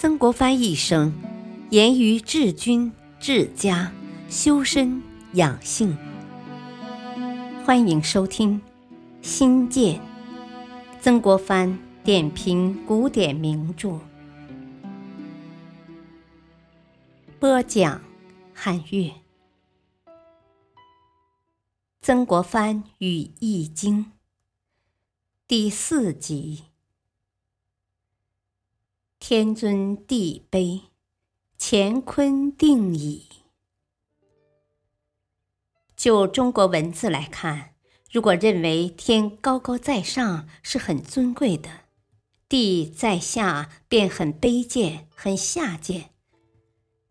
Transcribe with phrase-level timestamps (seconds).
[0.00, 1.12] 曾国藩一生
[1.68, 3.92] 严于治军、治家、
[4.30, 5.02] 修身
[5.34, 5.94] 养性。
[7.66, 8.58] 欢迎收听
[9.20, 9.96] 《新建》
[11.02, 14.00] 曾国藩点评古典名著，
[17.38, 18.00] 播讲
[18.54, 19.12] 汉乐。
[22.00, 24.04] 曾国藩与《易经》
[25.46, 26.69] 第四集。
[29.32, 30.80] 天尊地卑，
[31.56, 33.28] 乾坤定矣。
[35.94, 37.76] 就中国文字来看，
[38.10, 41.70] 如果认为天高高在上是很尊贵的，
[42.48, 46.10] 地在下便很卑贱、很下贱，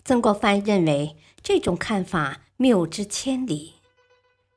[0.03, 3.75] 曾国藩认为这种看法谬之千里。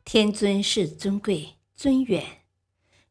[0.05, 2.43] 天尊是尊贵、尊远，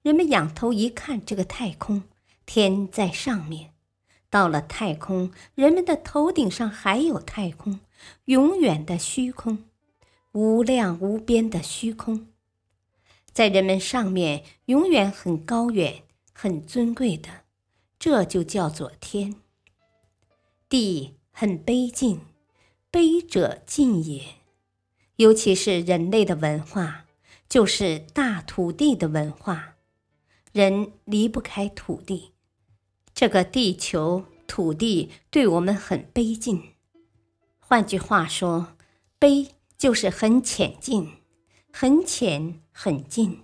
[0.02, 2.04] 人们仰头一看，这个太空，
[2.46, 3.71] 天在上面。
[4.32, 7.82] 到了太空，人们的头顶上还有太空，
[8.26, 9.66] 永远的虚空，
[10.32, 12.30] 无量无边的虚空，
[13.34, 17.44] 在人们上面永远很高远、很尊贵的，
[18.00, 19.36] 这就叫做天。
[20.70, 22.22] 地很卑近，
[22.90, 24.24] 卑者近也。
[25.18, 27.06] 尤其是人类的文化，
[27.50, 29.76] 就是大土地的文化，
[30.54, 32.31] 人离不开土地。
[33.22, 36.72] 这个地球土地对我们很卑近，
[37.60, 38.70] 换句话说，
[39.20, 41.08] 卑就是很浅近，
[41.72, 43.44] 很浅很近。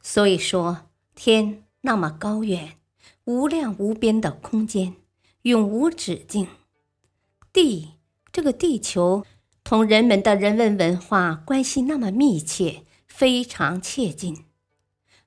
[0.00, 2.78] 所以说，天那么高远，
[3.24, 4.94] 无量无边的空间，
[5.42, 6.48] 永无止境。
[7.52, 7.90] 地
[8.32, 9.26] 这个地球
[9.62, 14.46] 同人们的人文文化关系那么密切，非常切近。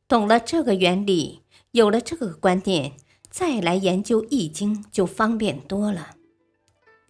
[0.07, 2.93] 懂了这个原理，有了这个观念。
[3.31, 6.17] 再来研究《易经》就方便多了，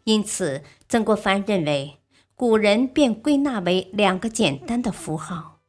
[0.03, 1.97] 因此曾国藩认为
[2.35, 5.59] 古人便归纳为两个简单的符号，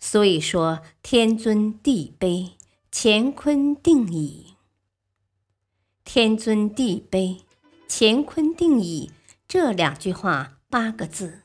[0.00, 2.50] 所以说天尊地卑，
[2.90, 4.54] 乾坤定矣。
[6.04, 7.42] 天尊地卑，
[7.88, 9.12] 乾坤定矣
[9.46, 11.42] 这两句话八个字，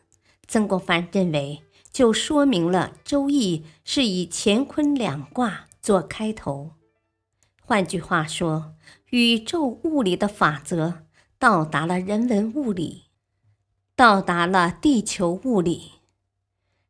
[0.47, 1.61] 曾国藩认为
[1.91, 6.71] 就说明了《周易》是以乾坤两卦做开头。
[7.69, 8.73] 换句话说，
[9.11, 11.03] 宇宙物理的法则
[11.37, 13.03] 到达了人文物理，
[13.95, 15.91] 到达了地球物理。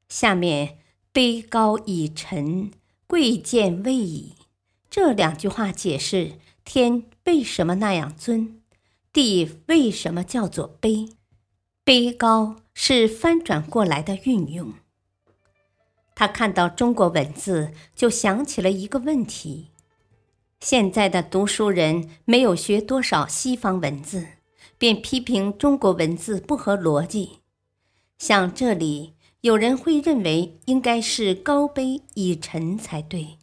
[0.08, 0.78] 下面
[1.14, 2.72] “卑高以臣，
[3.08, 4.36] 贵贱位矣”
[4.90, 8.62] 这两句话解释天为什么那样尊，
[9.12, 11.12] 地为什么叫做卑。
[11.84, 14.76] 卑高是翻转过来的运用。
[16.16, 19.72] 他看到中国文字，就想起了一个问题。
[20.60, 24.28] 现在的读书人没有学多少西方文字，
[24.78, 27.40] 便批评中国文字不合逻辑。
[28.18, 33.38] 像这里有人会认为应该是高卑以臣才对，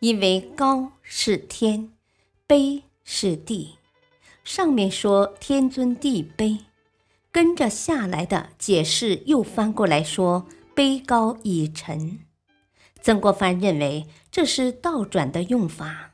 [0.00, 1.92] 因为高是天，
[2.48, 3.74] 卑是地。
[4.42, 6.60] 上面说天尊地卑，
[7.30, 12.20] 跟着下来的解释又翻过来说卑高以臣。
[13.02, 16.12] 曾国藩认为这是倒转的用法。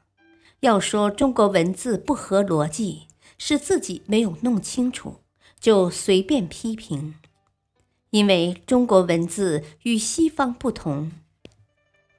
[0.60, 3.06] 要说中国文字不合逻辑，
[3.38, 5.16] 是自己没有弄清楚，
[5.59, 7.15] 就随便批评。
[8.10, 11.12] 因为中国文字与西方不同，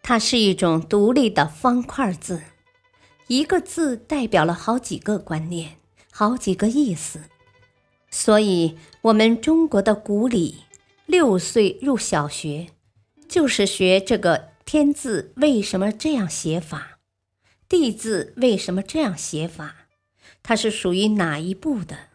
[0.02, 2.42] 它是一种独立的方块字，
[3.28, 5.78] 一个字代表了好几个观念、
[6.12, 7.24] 好几个意思。
[8.10, 10.64] 所以，我们中国的古礼，
[11.06, 12.70] 六岁入小学，
[13.28, 17.00] 就是学这个“天”字为什么这样写法。
[17.72, 19.88] 地字为什么这样写法？
[20.44, 22.10] 它是属于哪一部的？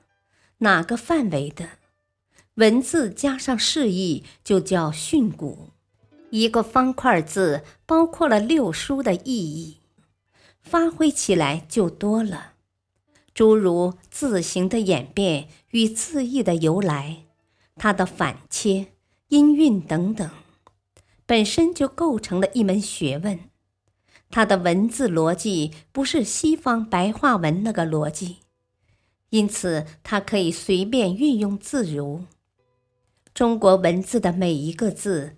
[0.58, 1.78] 哪个范围的？
[2.56, 5.70] 文字加上释义就叫训诂。
[6.28, 9.78] 一个方块字包括了六书的意义，
[10.60, 12.52] 发挥起来就多了。
[13.32, 17.24] 诸如字形的演变与字义的由来，
[17.76, 18.88] 它的反切、
[19.28, 20.30] 音韵等等，
[21.24, 23.40] 本身就构成了一门学问。
[24.28, 28.38] 它的文字逻辑不是西方白话文那个逻辑，
[29.30, 32.24] 因此它可以随便运用自如。
[33.32, 35.36] 中国文字的每一个字，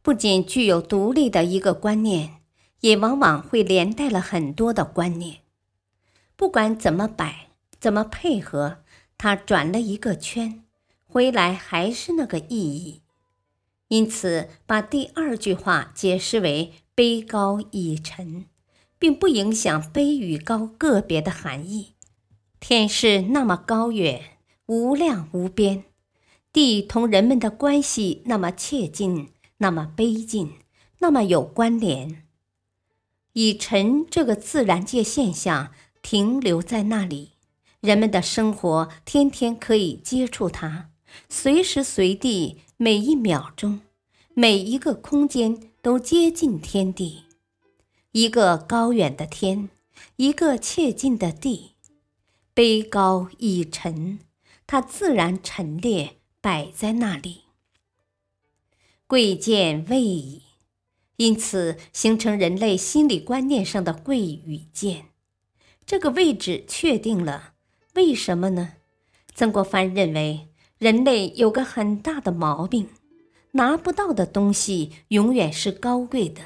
[0.00, 2.42] 不仅具有独立的一个观念，
[2.80, 5.38] 也往往会连带了很多的观念。
[6.36, 7.48] 不管怎么摆，
[7.80, 8.78] 怎么配合，
[9.18, 10.62] 它转了一个圈，
[11.04, 13.02] 回来还是那个意义。
[13.88, 16.72] 因此，把第二句话解释为。
[16.94, 18.44] 卑高以沉，
[18.98, 21.94] 并不影响卑与高个别的含义。
[22.60, 25.84] 天是那么高远、无量无边，
[26.52, 30.52] 地同人们的关系那么切近、那么卑近、
[30.98, 32.24] 那么有关联。
[33.32, 35.72] 以尘这个自然界现象
[36.02, 37.32] 停留在那里，
[37.80, 40.90] 人们的生活天天可以接触它，
[41.30, 43.80] 随时随地，每一秒钟，
[44.34, 47.24] 每一个空间都接近天地，
[48.12, 49.68] 一个高远的天，
[50.14, 51.72] 一个切近的地。
[52.54, 54.20] 卑高以沉，
[54.64, 57.40] 它自然陈列摆在那里。
[59.08, 60.42] 贵贱位矣，
[61.16, 65.06] 因此形成人类心理观念上的贵与贱。
[65.84, 67.54] 这个位置确定了，
[67.94, 68.74] 为什么呢？
[69.34, 70.48] 曾国藩认为，
[70.78, 72.88] 人类有个很大的毛病：
[73.52, 76.42] 拿不到的东西永远是高贵的，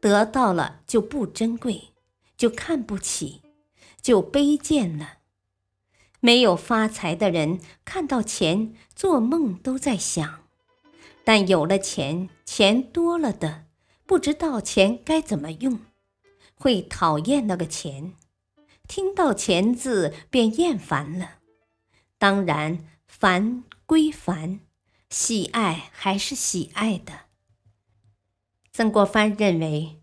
[0.00, 1.90] 得到了就不珍贵，
[2.36, 3.42] 就看不起，
[4.00, 5.18] 就卑贱了。
[6.20, 10.46] 没有发财的人看到钱，做梦都在想；
[11.24, 13.66] 但有了钱，钱多了的，
[14.06, 15.80] 不知道钱该怎么用，
[16.54, 18.14] 会讨厌那个钱，
[18.88, 21.38] 听到“钱”字便厌烦了。
[22.18, 24.60] 当然，烦归烦，
[25.10, 27.22] 喜爱还是喜爱的。
[28.72, 30.00] 曾国藩认为，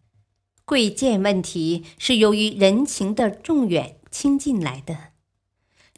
[0.66, 5.14] 贵贱问题是由于人情的重远轻近来的。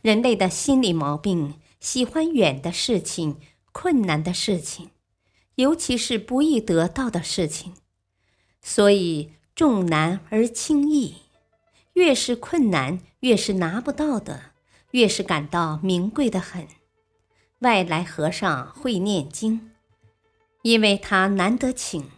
[0.04, 3.38] 人类的心理毛病，喜欢远的事情、
[3.72, 4.92] 困难的事情，
[5.56, 7.74] 尤其是不易得到的事情，
[8.62, 11.16] 所以重难而轻易。
[11.94, 14.52] 越是困难，越是拿不到的，
[14.92, 16.68] 越是感到名贵的很。
[17.60, 19.72] 外来和尚会念经，
[20.62, 22.10] 因为他难得请，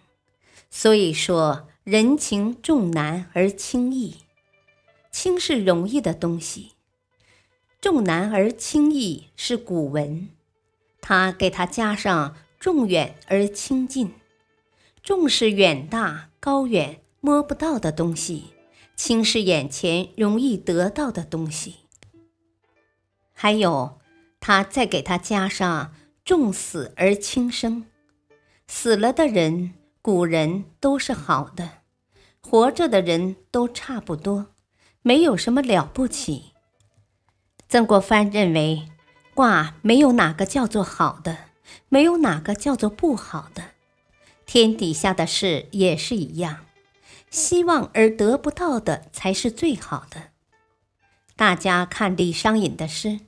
[0.70, 4.18] 所以说人情重难而轻易。
[5.12, 6.74] 轻是容易的东西。
[7.82, 10.30] 重难而轻易是古文，
[11.02, 14.14] 他给他加上重远而轻近。
[15.02, 18.54] 重是远大高远摸不到的东西，
[18.96, 21.78] 轻是眼前容易得到的东西。
[23.34, 24.00] 还有，
[24.42, 25.94] 他再给他加上
[26.26, 27.86] 重死而轻生。
[28.68, 31.70] 死了的人，古人都是好的，
[32.42, 34.48] 活着的人都差不多，
[35.02, 36.52] 没有什么了不起。
[37.70, 38.90] 曾国藩认为，
[39.34, 41.38] 卦没有哪个叫做好的，
[41.88, 43.64] 没有哪个叫做不好的。
[44.46, 46.66] 天底下的事也是一样，
[47.30, 50.32] 希望而得不到的才是最好的。
[51.38, 53.22] 大家看李商隐的诗：“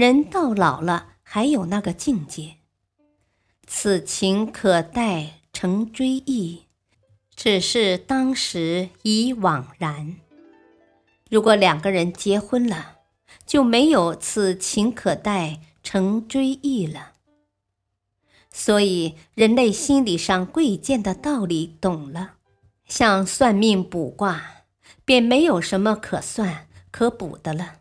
[0.00, 2.54] 人到老了还有那个境界，
[3.66, 6.62] 此情可待成追忆，
[7.36, 10.16] 只是当时已惘然。”
[11.28, 12.96] 如果两个人结婚了，
[13.44, 17.12] 就没有此情可待成追忆了。
[18.50, 22.36] 所以，人类心理上贵贱的道理懂了，
[22.88, 24.64] 像算命卜卦，
[25.04, 27.79] 便没有什么可算可卜的了。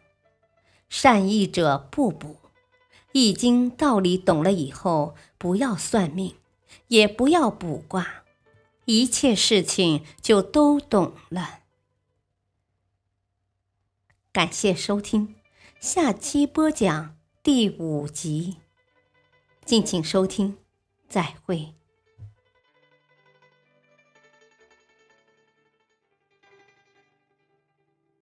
[0.90, 2.30] 善意者不卜，
[3.12, 6.36] 《易经》道理懂了以后，不要算命，
[6.88, 8.24] 也不要卜卦，
[8.86, 11.60] 一切事情就都懂了。
[14.32, 15.36] 感谢收听。
[15.80, 18.58] 下期播讲第五集，
[19.64, 20.58] 敬请收听，
[21.08, 21.79] 再会。